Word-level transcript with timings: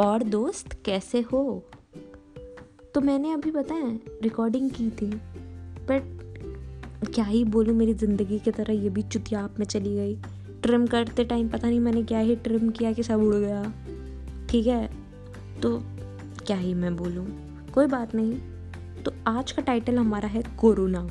और 0.00 0.22
दोस्त 0.22 0.72
कैसे 0.84 1.20
हो? 1.20 1.64
तो 2.94 3.00
मैंने 3.00 3.32
अभी 3.32 3.50
बताया 3.50 3.98
रिकॉर्डिंग 4.22 4.70
की 4.70 4.90
थी। 4.90 5.06
बट 5.88 6.02
क्या 7.14 7.24
ही 7.24 7.44
बोलूँ, 7.44 7.74
मेरी 7.74 7.94
ज़िंदगी 7.94 8.38
की 8.38 8.50
तरह 8.50 8.72
ये 8.72 8.90
भी 8.90 9.02
चुतियाप 9.02 9.58
में 9.58 9.66
चली 9.66 9.96
गई। 9.96 10.16
ट्रिम 10.62 10.86
करते 10.86 11.24
टाइम 11.24 11.48
पता 11.48 11.68
नहीं 11.68 11.80
मैंने 11.80 12.02
क्या 12.02 12.18
ही 12.18 12.36
ट्रिम 12.36 12.70
किया 12.70 12.92
कि 12.92 13.02
सब 13.02 13.22
उड़ 13.22 13.34
गया। 13.34 13.72
ठीक 14.50 14.66
है? 14.66 14.90
तो 15.62 15.82
क्या 16.46 16.56
ही 16.56 16.74
मैं 16.74 16.96
बोलूँ? 16.96 17.26
कोई 17.74 17.86
बात 17.86 18.14
नहीं। 18.14 18.38
तो 19.02 19.12
आज 19.26 19.52
का 19.52 19.62
टाइटल 19.62 19.98
हमारा 19.98 20.28
है 20.28 20.42
कोरोना। 20.60 21.10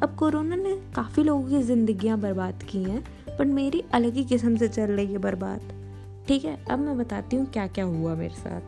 अब 0.00 0.16
कोरोना 0.18 0.56
ने 0.56 0.76
काफ़ी 0.96 1.22
लोगों 1.22 1.48
की 1.48 1.62
ज़िंदगियाँ 1.62 2.20
बर्बाद 2.20 2.62
की 2.62 2.82
हैं, 2.82 3.04
पर 3.38 3.44
मेरी 3.44 3.84
अलग 3.94 4.14
ही 4.14 4.24
किस्म 4.24 4.56
से 4.56 4.68
चल 4.68 4.82
रही 4.82 5.12
है 5.12 5.18
बर्बाद। 5.18 5.83
ठीक 6.28 6.44
है, 6.44 6.64
अब 6.70 6.78
मैं 6.78 6.98
बताती 6.98 7.36
हूँ 7.36 7.46
क्या 7.46 7.66
क्या 7.66 7.84
हुआ 7.84 8.14
मेरे 8.14 8.34
साथ। 8.34 8.60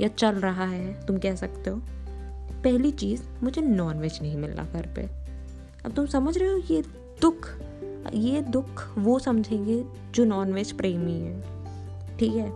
या 0.00 0.08
चल 0.08 0.34
रहा 0.34 0.64
है, 0.64 1.06
तुम 1.06 1.18
कह 1.18 1.34
सकते 1.34 1.70
हो। 1.70 1.82
पहली 2.64 2.90
चीज़, 2.90 3.22
मुझे 3.42 3.62
नॉन 3.62 3.96
वेज 3.96 4.18
नहीं 4.22 4.36
मिल 4.36 4.50
रहा 4.50 4.66
घर 4.66 4.88
पे। 4.96 5.02
अब 5.86 5.92
तुम 5.92 6.06
समझ 6.06 6.38
रहे 6.38 6.48
हो, 6.48 6.58
ये 6.70 6.82
दुख 7.20 7.48
ये 8.14 8.40
दुख 8.40 8.98
वो 8.98 9.18
समझेंगे 9.18 9.84
जो 10.14 10.24
नॉन 10.24 10.52
वेज 10.52 10.72
प्रेमी 10.72 11.12
है। 11.12 11.40
ठीक 12.18 12.32
है, 12.32 12.50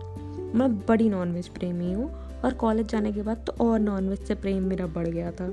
मैं 0.55 0.79
बड़ी 0.79 1.09
नॉन 1.09 1.31
वेज 1.31 1.47
प्रेमी 1.47 1.93
हूँ 1.93 2.11
और 2.45 2.53
कॉलेज 2.53 2.87
जाने 2.87 3.11
के 3.11 3.21
बाद 3.21 3.45
तो 3.47 3.65
और 3.65 3.79
नॉन 3.79 4.09
वेज 4.09 4.19
से 4.19 4.35
प्रेम 4.35 4.63
मेरा 4.63 4.87
बढ़ 4.87 5.07
गया 5.07 5.31
था। 5.31 5.47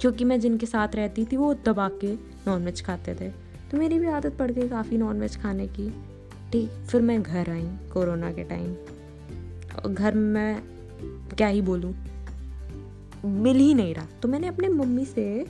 क्योंकि 0.00 0.24
मैं 0.24 0.40
जिनके 0.40 0.66
साथ 0.66 0.88
रहती 0.94 1.24
थी, 1.24 1.36
वो 1.36 1.54
दबा 1.54 1.88
के 1.88 2.14
नॉन 2.46 2.64
वेज 2.64 2.84
खाते 2.84 3.14
थे। 3.14 3.28
तो 3.70 3.78
मेरी 3.78 3.98
भी 3.98 4.06
आदत 4.06 4.36
पड़ 4.38 4.50
गई 4.50 4.68
काफ़ी 4.68 4.98
नॉन 4.98 5.20
वेज 5.20 5.42
खाने 5.42 5.66
की। 5.66 5.94
ठीक 6.52 6.70
फिर 6.70 7.02
मैं 7.02 7.22
घर 7.22 7.50
आई 7.50 7.68
कोरोना 7.92 8.32
के 8.32 8.44
टाइम। 8.44 8.74
और 9.84 9.92
घर 9.92 10.14
में 10.14 10.22
मैं 10.22 10.62
क्या 11.36 11.48
ही 11.48 11.62
बोलूँ? 11.62 11.94
मिल 13.24 13.56
ही 13.56 13.74
नहीं 13.74 13.94
रहा। 13.94 14.06
तो 14.22 14.28
मैंने 14.28 14.46
अपने 14.46 14.68
मम्मी 14.68 15.04
से 15.04 15.46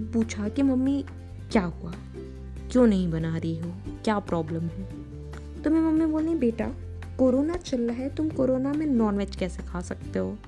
पूछा 0.00 0.48
कि, 0.48 0.62
मम्मी, 0.62 1.04
क्या 1.52 1.62
हुआ? 1.62 1.92
क्यों 2.72 2.86
नहीं 2.86 3.10
बना 3.10 3.36
रही 3.36 3.58
हो? 3.58 3.72
क्या 4.04 4.18
प्रॉब्लम 4.18 4.60
है? 4.60 4.84
तो 5.62 5.70
मेरी 5.70 5.82
मम्मी 5.82 6.06
बोली, 6.06 6.34
बेटा, 6.34 6.74
कोरोना 7.18 7.56
चल 7.56 7.80
रहा 7.80 7.96
है, 7.96 8.14
तुम 8.14 8.28
कोरोना 8.28 8.72
में 8.72 8.86
नॉनवेज 8.86 9.36
कैसे 9.36 9.62
खा 9.62 9.80
सकते 9.80 10.18
हो? 10.18 10.38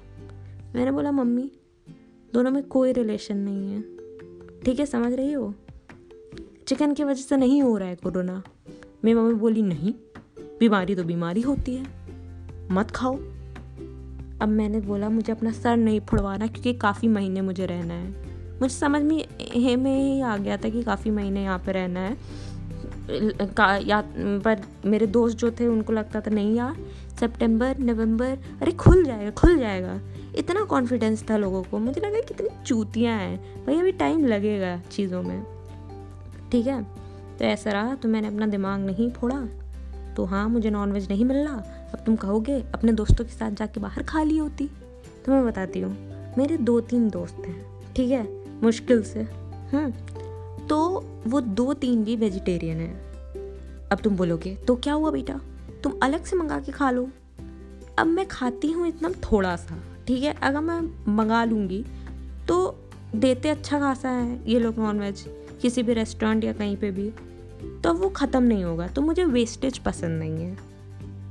मैंने 0.76 0.90
बोला, 0.90 1.12
मम्मी, 1.12 1.50
दोनों 2.34 2.50
में 2.50 2.62
कोई 2.62 2.92
रिलेशन 2.92 3.36
नहीं 3.36 3.72
है। 3.72 3.82
ठीक 4.60 4.80
है, 4.80 4.86
समझ 4.86 5.12
रही 5.12 5.32
हो? 5.32 5.54
चिकन 6.68 6.94
की 6.94 7.04
वजह 7.04 7.22
से 7.22 7.36
नहीं 7.36 7.62
हो 7.62 7.78
रहा 7.78 7.88
है 7.88 7.96
कोरोना। 7.96 8.42
मेरी 9.04 9.18
मम्मी 9.18 9.34
बोली, 9.34 9.62
नहीं, 9.62 9.94
बीमारी 10.38 10.94
तो 10.94 11.04
बीमारी 11.04 11.40
होती 11.40 11.74
है, 11.74 11.86
मत 12.70 12.90
खाओ। 12.90 13.16
अब 14.40 14.48
मैंने 14.48 14.80
बोला, 14.80 15.08
मुझे 15.08 15.32
अपना 15.32 15.52
सर 15.52 15.76
नहीं 15.76 16.00
फुड़वाना 16.00 16.46
क्योंकि 16.46 16.74
काफ़ी 16.74 17.08
महीने 17.08 17.40
मुझे 17.40 17.66
रहना 17.66 17.94
है। 17.94 18.10
मुझे 18.60 18.74
समझ 18.74 19.02
में, 19.02 19.24
हे 19.40 19.76
में 19.76 20.14
ही 20.14 20.20
आ 20.20 20.36
गया 20.36 20.56
था 20.56 20.68
कि 20.68 20.82
काफ़ी 20.82 21.10
महीने 21.10 21.42
यहाँ 21.42 21.58
पर 21.58 21.74
रहना 21.74 22.00
है। 22.00 22.16
का, 23.46 23.76
या, 23.76 24.04
पर 24.16 24.62
मेरे 24.86 25.06
दोस्त 25.06 25.38
जो 25.38 25.50
थे, 25.50 25.66
उनको 25.66 25.92
लगता 25.92 26.20
था, 26.20 26.30
नहीं 26.30 26.54
यार, 26.54 26.76
सितंबर, 27.20 27.78
नवंबर, 27.78 28.38
अरे 28.62 28.72
खुल 28.72 29.04
जाएगा 29.04 29.30
खुल 29.30 29.58
जाएगा। 29.58 30.00
इतना 30.36 30.64
कॉन्फिडेंस 30.64 31.30
था 31.30 31.36
लोगों 31.36 31.62
को। 31.62 31.78
मुझे 31.78 32.00
लगा, 32.00 32.20
कितनी 32.20 32.48
चूतियाँ 32.66 33.18
हैं, 33.18 33.66
भाई, 33.66 33.78
अभी 33.78 33.92
टाइम 33.92 34.26
लगेगा 34.26 34.82
चीज़ों 34.90 35.22
में। 35.22 35.46
ठीक 36.52 36.66
है? 36.66 37.03
तो 37.38 37.44
ऐसा 37.44 37.70
रहा 37.70 37.94
तो 37.94 38.08
मैंने 38.08 38.28
अपना 38.28 38.46
दिमाग 38.46 38.80
नहीं 38.80 39.10
फोड़ा। 39.10 39.40
तो 40.16 40.24
हाँ 40.24 40.48
मुझे 40.48 40.70
नॉनवेज 40.70 41.08
नहीं 41.08 41.24
मिल 41.24 41.36
रहा 41.36 41.54
अब 41.92 42.02
तुम 42.06 42.16
कहोगे, 42.16 42.60
अपने 42.74 42.92
दोस्तों 42.92 43.24
के 43.24 43.32
साथ 43.32 43.50
जाके 43.50 43.80
बाहर 43.80 44.02
खा 44.02 44.22
ली 44.22 44.38
होती। 44.38 44.68
तो 45.24 45.32
मैं 45.32 45.44
बताती 45.46 45.80
हूँ, 45.80 45.96
मेरे 46.38 46.56
दो 46.56 46.80
तीन 46.82 47.08
दोस्त 47.10 47.42
हैं, 47.46 47.56
ठीक 47.96 48.10
है? 48.10 48.26
मुश्किल 48.62 49.02
से। 49.02 49.20
हम्म 49.72 50.66
तो 50.66 50.78
वो 51.26 51.40
दो 51.40 51.72
तीन 51.74 52.04
भी 52.04 52.16
वेजिटेरियन 52.16 52.80
हैं। 52.80 53.88
अब 53.88 54.00
तुम 54.04 54.16
बोलोगे 54.16 54.54
तो 54.66 54.76
क्या 54.76 54.92
हुआ 54.94 55.10
बेटा? 55.10 55.40
तुम 55.84 55.98
अलग 56.02 56.24
से 56.24 56.36
मंगा 56.36 56.58
के 56.60 56.72
खा 56.72 56.90
लो। 56.90 57.08
अब 57.98 58.06
मैं 58.06 58.26
खाती 58.28 58.70
हूँ 58.72 58.86
इतना 58.88 59.10
थोड़ा 59.24 59.54
सा 59.56 59.82
ठीक 60.06 60.22
है? 60.22 60.32
अगर 60.32 60.60
मैं 60.60 60.80
मंगा 61.14 61.44
लूँगी 61.44 61.84
तो 62.48 62.76
देते 63.14 63.48
अच्छा 63.48 63.78
खासा 63.78 64.08
है, 64.08 64.40
ये 64.46 64.58
लोग 64.58 64.78
नॉनवेज 64.78 65.24
किसी 65.64 65.82
भी 65.82 65.92
रेस्टोरेंट 65.92 66.44
या 66.44 66.52
कहीं 66.52 66.76
पे 66.76 66.90
भी 66.90 67.10
तो 67.80 67.94
वो 67.94 68.08
ख़त्म 68.08 68.42
नहीं 68.42 68.64
होगा। 68.64 68.88
तो 68.88 69.02
मुझे 69.02 69.24
वेस्टेज 69.24 69.78
पसंद 69.78 70.22
नहीं 70.22 70.44
है। 70.44 70.58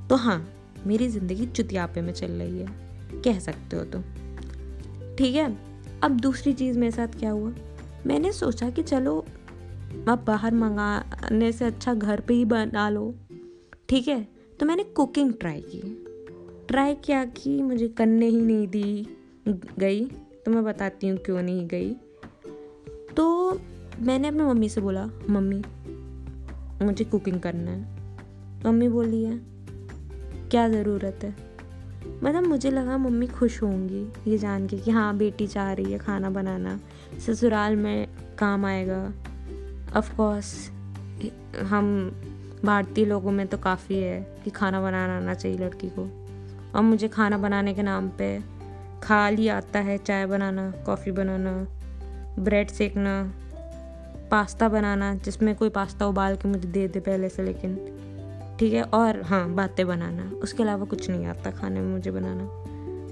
तो 0.08 0.16
हाँ 0.16 0.50
मेरी 0.88 1.08
ज़िंदगी 1.08 1.46
चुतियापे 1.46 2.02
में 2.02 2.14
चल 2.14 2.32
रही 2.32 2.60
है। 2.60 2.68
कह 3.22 3.40
सकते 3.40 3.76
हो 3.76 3.84
तुम। 3.84 4.02
ठीक 5.16 5.36
है? 5.36 5.58
अब 6.04 6.12
दूसरी 6.12 6.54
चीज़ 6.54 6.80
मेरे 6.80 6.92
साथ 6.92 7.08
क्या 7.08 7.32
हुआ? 7.32 7.54
मैंने 8.08 8.32
सोचा 8.32 8.70
कि 8.70 8.84
चलो, 8.84 9.26
अब 10.08 10.24
बाहर 10.28 10.54
मंगाने 10.54 11.52
से 11.52 11.66
अच्छा 11.66 11.94
घर 11.94 12.20
पे 12.20 12.34
ही 12.34 12.46
बना 12.46 12.90
लो। 12.90 13.16
ठीक 13.90 14.08
है? 14.08 14.28
तो 14.60 14.66
मैंने 14.66 14.84
कुकिंग 14.84 15.34
ट्राई 15.34 15.62
की। 15.62 16.06
ट्राई 16.68 16.96
किया 16.96 17.26
कि? 17.26 17.62
मुझे 17.62 17.88
करने 17.88 18.28
ही 18.28 18.42
नहीं 18.42 18.68
दी, 18.68 19.08
गई। 19.80 20.06
तो 20.46 20.52
मैं 20.52 20.64
बताती 20.64 21.08
हूँ 21.08 21.18
क्यों 21.18 21.42
नहीं 21.42 21.68
गई। 21.68 21.96
तो 23.18 23.60
मैंने 24.00 24.28
अपनी 24.28 24.44
मम्मी 24.44 24.70
से 24.70 24.82
बोला, 24.82 25.10
मम्मी, 25.30 25.64
मुझे 26.86 27.06
कुकिंग 27.06 27.40
करना 27.40 27.72
है। 27.72 27.82
मम्मी 28.66 28.90
बोली, 28.90 29.24
है? 29.24 29.42
क्या 30.52 30.70
ज़रूरत 30.70 31.20
है? 31.24 31.36
मतलब 32.24 32.44
मुझे 32.44 32.72
लगा 32.72 32.98
मम्मी 32.98 33.28
खुश 33.28 33.64
होंगी 33.64 34.32
ये 34.32 34.38
जान 34.38 34.68
के 34.68 34.78
कि 34.78 34.92
हाँ 34.92 35.18
बेटी 35.18 35.48
चाह 35.48 35.74
रही 35.74 35.92
है 35.92 35.98
खाना 35.98 36.30
बनाना। 36.30 36.80
ससुराल 37.28 37.76
में 37.76 38.08
काम 38.40 38.66
आएगा। 38.66 39.12
ऑफ़ 39.98 40.16
कोर्स 40.16 40.72
हम 41.60 42.12
भारतीय 42.66 43.06
लोगों 43.06 43.32
में 43.32 43.48
तो 43.48 43.58
काफ़ी 43.58 43.96
है 43.96 44.38
कि 44.44 44.50
खाना 44.50 44.82
बनाना 44.82 45.18
आना 45.18 45.34
चाहिए 45.34 45.58
लड़की 45.58 45.90
को। 45.90 46.28
और 46.76 46.82
मुझे 46.82 47.08
खाना 47.08 47.38
बनाने 47.38 47.74
के 47.74 47.84
नाम 47.84 48.10
पे 48.10 48.42
खाली 49.04 49.48
आता 49.48 49.80
है 49.80 49.98
चाय 49.98 50.26
बनाना, 50.26 50.72
कॉफ़ी 50.72 51.12
बनाना 51.12 51.68
ब्रेड 52.40 52.70
सेकना 52.70 53.34
पास्ता 54.34 54.70
बनाना, 54.70 55.16
जिसमें 55.16 55.56
कोई 55.56 55.70
पास्ता 55.70 56.06
उबाल 56.06 56.36
के 56.36 56.50
मुझे 56.50 56.68
दे 56.68 56.88
दे 56.88 57.00
पहले 57.00 57.30
से 57.30 57.44
लेकिन। 57.44 57.76
ठीक 58.60 58.74
है, 58.74 58.84
और 58.84 59.22
हाँ 59.22 59.50
बातें 59.50 59.88
बनाना। 59.88 60.32
उसके 60.44 60.64
अलावा 60.64 60.86
कुछ 60.86 61.10
नहीं 61.10 61.26
आता 61.26 61.52
खाने 61.52 61.82
में 61.82 61.92
मुझे 61.94 62.12
बनाना। 62.12 62.44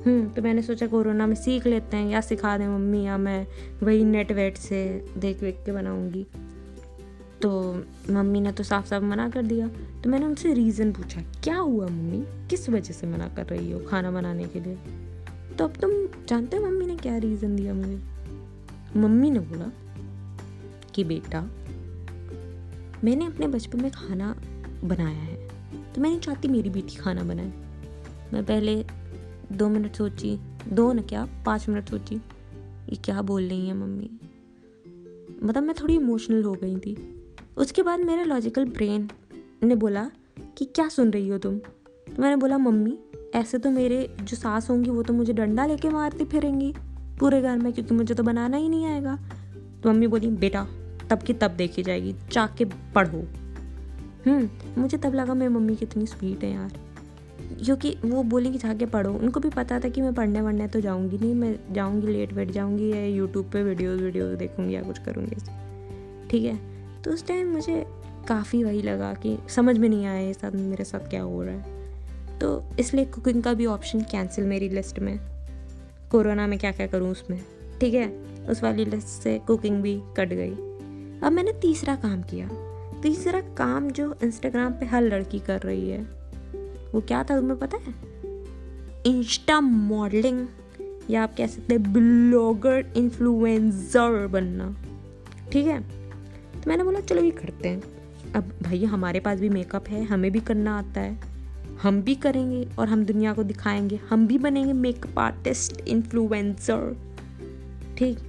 हम्म 0.06 0.30
तो 0.30 0.42
मैंने 0.42 0.62
सोचा 0.62 0.88
कोरोना 0.88 1.28
में 1.28 1.36
सीख 1.36 1.68
लेते 1.68 1.98
हैं, 1.98 2.10
या 2.10 2.22
सिखा 2.22 2.58
दें 2.58 2.68
मम्मी, 2.68 3.04
या 3.04 3.18
मैं 3.18 3.48
वही 3.84 4.06
नेट 4.06 4.32
वेट 4.32 4.58
से 4.58 5.06
देख 5.18 5.44
वेख 5.44 5.64
के 5.66 5.72
बनाऊँगी। 5.72 6.28
तो 7.42 7.84
मम्मी 8.10 8.42
ने 8.42 8.52
तो 8.52 8.64
साफ़ 8.64 8.88
साफ़ 8.88 9.04
मना 9.04 9.30
कर 9.30 9.42
दिया। 9.42 9.68
तो 10.04 10.10
मैंने 10.10 10.26
उनसे 10.26 10.54
रीज़न 10.54 10.92
पूछा, 10.92 11.22
क्या 11.44 11.58
हुआ 11.58 11.88
मम्मी? 11.88 12.48
किस 12.50 12.70
वजह 12.70 12.94
से 12.94 13.08
मना 13.08 13.28
कर 13.28 13.46
रही 13.46 13.72
हो 13.72 13.80
खाना 13.80 14.12
बनाने 14.12 14.44
के 14.44 14.60
लिए? 14.60 14.78
तो 15.58 15.64
अब 15.64 15.74
तुम 15.82 15.92
जानते 16.28 16.58
हो 16.58 16.66
मम्मी 16.66 16.86
ने 16.86 16.96
क्या 16.96 17.18
रीज़न 17.18 17.56
दिया 17.56 17.74
मुझे? 17.74 18.00
मम्मी 18.96 19.32
ने 19.32 19.40
बोला 19.40 19.72
कि 20.96 21.04
बेटा, 21.04 21.42
मैंने 23.04 23.26
अपने 23.26 23.48
बचपन 23.48 23.82
में 23.82 23.92
खाना 23.92 24.34
बनाया 24.84 25.10
है 25.10 25.48
तो 25.94 26.02
मैं 26.02 26.10
नहीं 26.10 26.20
चाहती 26.20 26.48
मेरी 26.48 26.70
बेटी 26.70 26.96
खाना 26.96 27.24
बनाए। 27.24 27.52
मैं 28.34 28.44
पहले 28.46 28.84
दो 29.52 29.70
मिनट 29.70 29.96
सोची, 29.96 30.38
दो 30.68 30.92
न 30.94 31.02
क्या, 31.02 31.28
पाँच 31.46 31.70
मिनट 31.70 31.90
सोची, 31.90 32.16
ये 32.16 32.96
क्या 32.96 33.22
बोल 33.22 33.44
रही 33.44 33.68
है 33.68 33.74
मम्मी? 33.74 34.10
मतलब 35.44 35.64
मैं 35.64 35.76
थोड़ी 35.82 35.96
इमोशनल 35.96 36.44
हो 36.44 36.54
गई 36.54 36.76
थी। 36.76 37.24
उसके 37.58 37.84
बाद 37.84 38.00
मेरा 38.00 38.24
लॉजिकल 38.24 38.66
ब्रेन 38.66 39.10
ने 39.64 39.76
बोला 39.76 40.12
कि 40.58 40.66
क्या 40.66 40.88
सुन 40.88 41.12
रही 41.12 41.30
हो 41.30 41.38
तुम? 41.38 41.58
तो 41.58 42.22
मैंने 42.22 42.36
बोला, 42.36 42.58
मम्मी, 42.58 42.98
ऐसे 43.36 43.58
तो 43.58 43.72
मेरे 43.72 44.16
जो 44.22 44.38
सास 44.38 44.70
होंगी, 44.70 44.90
वो 44.90 45.04
तो 45.04 45.14
मुझे 45.14 45.34
डंडा 45.34 45.66
लेके 45.66 45.90
मारती 45.90 46.26
फिरेंगी। 46.26 46.74
पूरे 47.20 47.42
घर 47.42 47.58
में, 47.58 47.74
क्योंकि 47.74 47.96
मुझे 47.96 48.14
तो 48.14 48.24
बनाना 48.24 48.58
ही 48.58 48.70
नहीं 48.70 48.86
आएगा। 48.86 49.16
तो 49.84 49.90
मम्मी 49.90 50.08
बोली, 50.08 50.28
बेटा 50.28 50.68
तब 51.12 51.20
की 51.20 51.34
तब 51.34 51.52
देखी 51.52 51.84
जाएगी 51.84 52.16
जाके 52.32 52.66
पढ़ो। 52.66 53.28
हम्म 54.26 54.50
मुझे 54.78 54.98
तब 54.98 55.14
लगा 55.14 55.34
मेरी 55.34 55.54
मम्मी 55.54 55.76
कितनी 55.76 56.06
स्वीट 56.06 56.44
है 56.44 56.52
यार। 56.52 56.72
क्योंकि 57.66 57.98
वो 58.06 58.24
बोली 58.24 58.52
कि 58.52 58.58
जाके 58.58 58.86
पढ़ो। 58.86 59.14
उनको 59.14 59.40
भी 59.40 59.50
पता 59.50 59.80
था 59.80 59.90
कि 59.90 60.02
मैं 60.02 60.14
पढ़ने 60.14 60.42
वढ़ने 60.42 60.68
तो 60.68 60.82
जाऊँगी 60.82 61.18
नहीं, 61.18 61.36
मैं 61.36 61.60
जाऊँगी, 61.72 62.08
लेट 62.08 62.34
बैठ 62.34 62.50
जाऊँगी 62.50 62.92
या 62.92 63.06
यूट्यूब 63.06 63.50
पे 63.50 63.64
वीडियोस 63.64 64.02
वीडियोस 64.02 64.38
देखूँगी 64.38 64.76
या 64.76 64.82
कुछ 64.82 65.00
करूँगी। 65.00 65.36
ठीक 66.30 66.44
है? 66.44 66.60
तो 67.02 67.12
उस 67.12 67.28
टाइम 67.28 67.52
मुझे 67.52 67.86
काफ़ी 68.28 68.64
वही 68.64 68.82
लगा 68.82 69.14
कि 69.14 69.38
समझ 69.50 69.78
में 69.78 69.90
नहीं 69.90 70.06
आया 70.06 70.28
ये 70.28 70.34
साथ 70.34 70.52
मेरे 70.52 70.84
साथ 70.84 71.00
क्या 71.00 71.22
हो 71.22 71.44
रहा 71.44 71.54
है। 71.54 71.82
तो 72.40 72.64
इसलिए 72.80 73.06
कुकिंग 73.06 73.44
का 73.44 73.54
भी 73.54 73.66
ऑप्शन 73.66 74.02
कैंसिल 74.02 74.46
मेरी 74.46 74.70
लिस्ट 74.70 75.00
में। 75.00 75.20
कोरोना 76.12 76.48
में 76.48 76.60
क्या 76.60 76.72
क्या 76.72 76.88
करूँ 76.88 77.12
उसमें? 77.12 77.42
ठीक 77.82 77.94
है? 77.94 78.08
उस 78.50 78.64
वाली 78.64 78.86
लिस्ट 78.86 79.08
से 79.08 79.40
कुकिंग 79.40 79.82
भी 79.82 80.02
कट 80.18 80.30
गई। 80.30 80.71
अब 81.24 81.32
मैंने 81.32 81.52
तीसरा 81.52 81.96
काम 81.96 82.22
किया। 82.22 82.50
तीसरा 83.02 83.42
काम 83.42 83.92
जो 83.92 84.16
इंस्टाग्राम 84.24 84.74
पे 84.74 84.86
हर 84.86 85.02
लड़की 85.02 85.40
कर 85.40 85.60
रही 85.60 85.90
है, 85.90 86.02
वो 86.94 87.02
क्या 87.02 87.24
था 87.24 87.40
तुम्हें 87.40 87.60
पता 87.60 87.78
है? 87.78 87.96
इंस्टा 89.06 89.62
मॉडलिंग 89.62 90.48
या 91.10 91.24
आप 91.24 91.36
कह 91.38 91.48
सकते 91.48 91.74
हैं 91.74 91.94
ब्लॉगर 91.94 92.86
इन्फ्लुएंसर 92.98 94.28
बनना। 94.28 94.78
ठीक 95.52 95.68
है? 95.68 95.82
तो 96.54 96.70
मैंने 96.70 96.84
बोला, 96.84 97.00
चलो 97.00 97.24
ये 97.24 97.32
करते 97.32 97.70
हैं। 97.70 97.82
अब 98.36 98.52
भाई 98.62 98.86
हमारे 98.86 99.20
पास 99.20 99.40
भी 99.40 99.50
मेकअप 99.50 99.88
है, 99.88 100.04
हमें 100.04 100.32
भी 100.32 100.40
करना 100.40 100.80
आता 100.80 101.02
है। 101.02 101.20
हम 101.82 102.02
भी 102.02 102.16
करेंगे 102.16 102.70
और 102.80 102.90
हम 102.90 103.06
दुनिया 103.06 103.34
को 103.34 103.44
दिखाएँगे। 103.44 104.00
हम 104.10 104.28
भी 104.28 104.38
बनेंगे 104.38 104.74
मेकअप 104.74 105.20
आर्टिस्ट 105.20 105.82
इन्फ्लुएंसर 105.88 106.98
ठीक? 107.98 108.20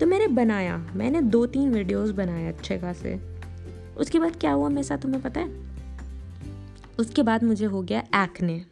तो 0.00 0.06
मैंने 0.06 0.26
बनाया। 0.26 0.92
मैंने 0.96 1.20
दो 1.20 1.46
तीन 1.46 1.74
वीडियोस 1.74 2.10
बनाए 2.10 2.46
अच्छे 2.48 2.78
खासे। 2.78 3.20
उसके 3.96 4.18
बाद 4.18 4.36
क्या 4.36 4.52
हुआ 4.52 4.68
मेरे 4.68 4.82
साथ 4.82 4.98
तुम्हें 4.98 5.22
पता 5.22 5.40
है? 5.40 5.66
उसके 6.98 7.22
बाद 7.22 7.44
मुझे 7.44 7.66
हो 7.66 7.82
गया 7.82 8.04
एक्ने 8.24 8.64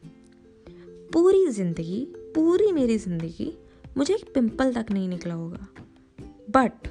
पूरी 1.12 1.48
ज़िंदगी, 1.48 2.14
पूरी 2.16 2.72
मेरी 2.72 2.98
ज़िंदगी 2.98 3.58
मुझे 3.96 4.14
एक 4.14 4.34
पिंपल 4.34 4.72
तक 4.72 4.86
नहीं 4.90 5.08
निकला 5.08 5.34
होगा। 5.34 5.68
बट 6.50 6.88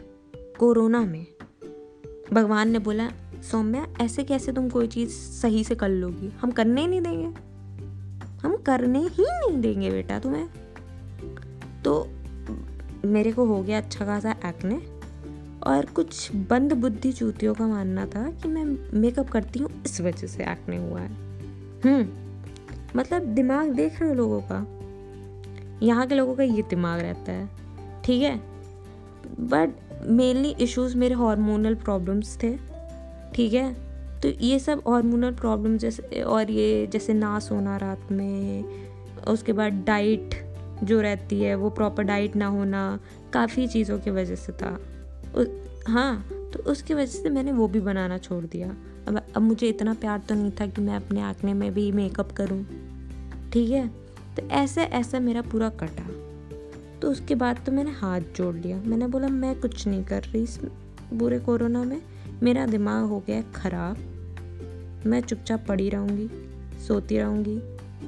कोरोना 0.60 1.02
में 1.02 1.26
भगवान 2.34 2.70
ने 2.70 2.80
बोला, 2.80 3.10
सौम्या, 3.52 3.88
ऐसे 4.02 4.24
कैसे 4.24 4.52
तुम 4.52 4.70
कोई 4.70 4.88
चीज़ 4.88 5.10
सही 5.12 5.64
से 5.64 5.76
कर 5.76 5.90
लोगी? 5.90 6.30
हम 6.30 6.52
करने 6.52 6.82
ही 6.82 6.88
नहीं 6.88 7.02
देंगे। 7.02 7.28
हम 8.40 8.56
करने 8.58 9.00
ही 9.00 9.24
नहीं 9.24 9.62
देंगे 9.62 9.92
बेटा 9.92 10.20
तुम्हें। 10.20 10.50
तो 11.86 12.08
मेरे 13.06 13.32
को 13.32 13.46
हो 13.46 13.64
गया 13.64 13.78
अच्छा 13.78 14.06
खासा 14.06 14.36
एक्ने 14.46 14.82
और 15.64 15.86
कुछ 15.86 16.36
बंद 16.36 16.74
बुद्धि 16.74 17.12
चूतियों 17.12 17.54
का 17.54 17.68
मानना 17.68 18.06
था 18.06 18.32
कि 18.32 18.48
मैं 18.48 19.00
मेकअप 19.00 19.30
करती 19.30 19.60
हूँ, 19.60 19.70
इस 19.86 20.02
वजह 20.02 20.28
से 20.28 20.44
एक्ने 20.44 20.78
हुआ 20.78 21.00
है। 21.00 21.12
हम्म 21.86 22.08
मतलब 22.96 23.22
दिमाग 23.22 23.70
देख 23.70 24.00
रहे 24.00 24.10
हो 24.10 24.16
लोगों 24.16 24.42
का? 24.52 24.66
यहाँ 25.86 26.08
के 26.08 26.16
लोगों 26.16 26.36
का 26.36 26.44
ये 26.44 26.62
दिमाग 26.62 27.00
रहता 27.00 27.32
है, 27.32 27.50
ठीक 28.06 28.24
है? 28.24 28.38
बट 29.40 29.70
मेनली 30.08 30.50
इश्यूज़ 30.50 30.98
मेरे 30.98 31.16
हार्मोनल 31.16 31.76
प्रॉब्लम्स 31.76 32.38
थे, 32.44 32.58
ठीक 33.36 33.54
है? 33.54 33.74
तो 34.22 34.30
ये 34.30 34.60
सब 34.60 34.82
हार्मोनल 34.88 35.32
प्रॉब्लम 35.32 35.78
जैसे, 35.78 36.22
और 36.22 36.52
ये 36.52 36.88
जैसे 36.88 37.14
ना 37.14 37.40
सोना 37.40 37.78
रात 37.78 38.12
में, 38.12 38.64
उसके 39.28 39.54
बाद 39.54 39.74
डाइट 39.74 40.53
जो 40.84 41.02
रहती 41.02 41.40
है, 41.42 41.56
वो 41.56 41.70
प्रॉपर 41.70 42.04
डाइट 42.04 42.36
ना 42.36 42.48
होना, 42.48 43.00
काफ़ी 43.34 43.68
चीज़ों 43.68 44.00
की 44.00 44.12
वजह 44.12 44.36
से 44.36 44.52
था। 44.52 44.78
हाँ 45.88 46.26
तो 46.54 46.60
उसकी 46.72 46.94
वजह 46.94 47.06
से 47.06 47.30
मैंने 47.30 47.52
वो 47.52 47.68
भी 47.68 47.80
बनाना 47.80 48.18
छोड़ 48.18 48.44
दिया। 48.46 48.76
अब 49.08 49.22
अब 49.36 49.42
मुझे 49.42 49.68
इतना 49.70 49.94
प्यार 49.94 50.20
तो 50.20 50.36
नहीं 50.36 50.52
था 50.52 50.68
कि 50.68 50.82
मैं 50.82 50.96
अपने 50.96 51.22
आँखने 51.22 51.54
में 51.54 51.74
भी 51.74 51.92
मेकअप 51.92 52.32
करूँ। 52.32 52.64
ठीक 53.54 53.70
है? 53.72 53.88
तो 54.36 54.48
ऐसे, 54.48 54.82
ऐसा 54.82 55.20
मेरा 55.20 55.42
पूरा 55.42 55.70
कटा। 55.70 56.08
तो 57.00 57.12
उसके 57.12 57.36
बाद 57.36 57.60
तो 57.66 57.72
मैंने 57.72 57.92
हाथ 57.92 58.22
जोड़ 58.36 58.56
लिया। 58.56 58.78
मैंने 58.78 59.08
बोला, 59.08 59.28
मैं 59.28 59.60
कुछ 59.60 59.88
नहीं 59.88 60.04
कर 60.04 60.24
रही 60.24 60.44
इस 60.44 60.60
बुरे 61.14 61.40
कोरोना 61.40 61.84
में। 61.84 62.02
मेरा 62.44 62.66
दिमाग 62.66 63.06
हो 63.06 63.20
गया 63.28 63.42
ख़राब। 63.56 63.98
मैं 65.06 65.22
चुपचाप 65.22 65.66
पड़ी 65.68 65.90
रहूँगी, 65.90 66.30
सोती 66.88 67.18
रहूँगी 67.18 67.56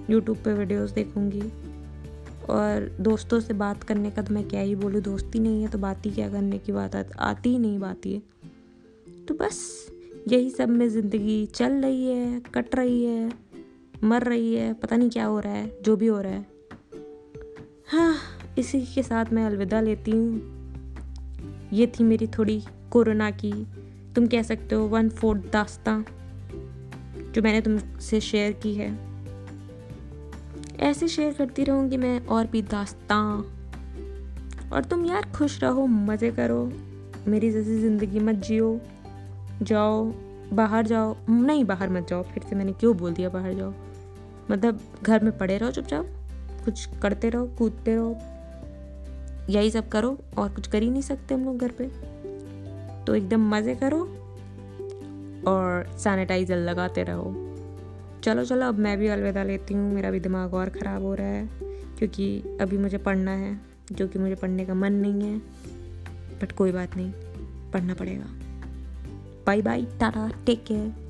यूट्यूब 0.09 0.37
पे 0.37 0.53
वीडियोस 0.53 0.91
देखूँगी 0.91 1.41
और 2.49 2.89
दोस्तों 3.01 3.39
से 3.39 3.53
बात 3.53 3.83
करने 3.83 4.11
का 4.11 4.21
तो 4.21 4.33
मैं 4.33 4.47
क्या 4.47 4.61
ही 4.61 4.75
बोलूँ, 4.75 5.01
दोस्ती 5.01 5.39
नहीं 5.39 5.61
है 5.61 5.67
तो 5.67 5.77
बात 5.77 6.05
ही 6.05 6.11
क्या 6.11 6.29
करने 6.29 6.57
की 6.57 6.71
बात 6.71 6.95
आती 6.95 7.49
ही 7.49 7.59
नहीं 7.59 7.79
बात 7.79 8.05
ये। 8.05 8.21
तो 9.27 9.33
बस 9.33 9.87
यही 10.27 10.49
सब 10.49 10.69
में 10.69 10.87
ज़िंदगी 10.89 11.45
चल 11.45 11.71
रही 11.71 12.05
है, 12.05 12.39
कट 12.55 12.75
रही 12.75 13.03
है, 13.03 13.31
मर 14.03 14.23
रही 14.23 14.53
है, 14.55 14.73
पता 14.73 14.95
नहीं 14.95 15.09
क्या 15.09 15.25
हो 15.25 15.39
रहा 15.39 15.53
है, 15.53 15.71
जो 15.83 15.95
भी 15.95 16.07
हो 16.07 16.21
रहा 16.21 16.31
है। 16.31 16.45
हाँ 17.87 18.15
इसी 18.57 18.81
के 18.85 19.03
साथ 19.03 19.33
मैं 19.33 19.45
अलविदा 19.45 19.81
लेती 19.81 20.11
हूँ। 20.11 20.53
ये 21.73 21.87
थी 21.87 22.03
मेरी 22.03 22.27
थोड़ी 22.27 22.61
कोरोना 22.91 23.31
की, 23.31 23.51
तुम 24.15 24.27
कह 24.27 24.43
सकते 24.43 24.75
हो, 24.75 24.87
वन 24.87 25.09
फोर्थ 25.09 25.51
दास्तां, 25.53 26.01
जो 27.31 27.41
मैंने 27.41 27.61
तुमसे 27.61 28.19
शेयर 28.21 28.51
की 28.53 28.73
है। 28.73 29.04
ऐसे 30.79 31.07
शेयर 31.07 31.33
करती 31.33 31.63
रहूँगी 31.63 31.97
मैं 31.97 32.25
और 32.25 32.47
भी 32.47 32.61
दास्तां। 32.61 33.41
और 34.69 34.83
तुम 34.83 35.05
यार 35.05 35.31
खुश 35.35 35.63
रहो, 35.63 35.87
मज़े 35.87 36.31
करो, 36.31 36.73
मेरी 37.27 37.51
जैसी 37.51 37.79
ज़िंदगी 37.79 38.19
मत 38.19 38.35
जियो। 38.35 38.81
जाओ, 39.61 40.13
बाहर 40.53 40.87
जाओ। 40.87 41.15
नहीं, 41.29 41.65
बाहर 41.65 41.89
मत 41.89 42.07
जाओ, 42.07 42.23
फिर 42.23 42.43
से 42.43 42.55
मैंने 42.55 42.73
क्यों 42.73 42.97
बोल 42.97 43.13
दिया 43.13 43.29
बाहर 43.29 43.53
जाओ? 43.53 43.73
मतलब 44.51 44.79
घर 45.03 45.23
में 45.23 45.37
पड़े 45.37 45.57
रहो 45.57 45.71
चुपचाप, 45.71 46.05
कुछ 46.65 46.89
करते 47.01 47.29
रहो, 47.29 47.45
कूदते 47.47 47.95
रहो, 47.95 48.17
यही 49.49 49.71
सब 49.71 49.89
करो 49.89 50.17
और 50.37 50.49
कुछ 50.49 50.67
कर 50.67 50.83
ही 50.83 50.89
नहीं 50.89 51.01
सकते 51.01 51.35
हम 51.35 51.45
लोग 51.45 51.57
घर 51.57 51.71
पे। 51.81 51.87
तो 53.05 53.15
एकदम 53.15 53.49
मज़े 53.49 53.75
करो 53.75 53.99
और 55.47 55.97
सैनिटाइज़र 55.97 56.57
लगाते 56.57 57.03
रहो। 57.03 57.44
चलो 58.25 58.45
चलो, 58.45 58.67
अब 58.67 58.79
मैं 58.79 58.97
भी 58.97 59.07
अलविदा 59.07 59.43
लेती 59.43 59.73
हूँ। 59.73 59.93
मेरा 59.93 60.11
भी 60.11 60.19
दिमाग 60.19 60.53
और 60.53 60.69
ख़राब 60.69 61.01
हो 61.01 61.15
रहा 61.15 61.27
है, 61.27 61.49
क्योंकि 61.97 62.57
अभी 62.61 62.77
मुझे 62.77 62.97
पढ़ना 62.97 63.31
है, 63.31 63.61
जो 63.91 64.07
कि 64.07 64.19
मुझे 64.19 64.35
पढ़ने 64.35 64.65
का 64.65 64.73
मन 64.73 64.93
नहीं 64.93 65.21
है। 65.21 65.37
बट 66.41 66.51
कोई 66.51 66.71
बात 66.71 66.95
नहीं, 66.97 67.11
पढ़ना 67.71 67.93
पड़ेगा। 67.93 68.25
Bye 69.47 69.61
bye 69.61 69.81
tata 69.81 70.31
take 70.45 70.63
care 70.63 71.04